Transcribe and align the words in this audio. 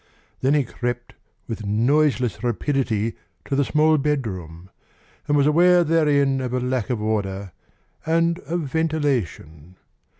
Then 0.39 0.55
he 0.55 0.63
crept 0.63 1.13
with 1.47 1.63
noiseless 1.67 2.43
rapidity 2.43 3.17
to 3.45 3.55
the 3.55 3.63
small 3.63 3.99
bedroom, 3.99 4.71
and 5.27 5.37
was 5.37 5.45
aware 5.45 5.83
therein 5.83 6.41
of 6.41 6.53
a 6.53 6.59
lack 6.59 6.89
of 6.89 6.99
order 6.99 7.51
and 8.03 8.39
of 8.39 8.61
ventilation. 8.61 9.75